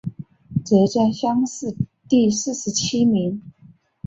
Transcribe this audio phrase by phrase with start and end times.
[0.65, 1.75] 浙江乡试
[2.09, 3.39] 第四十七名。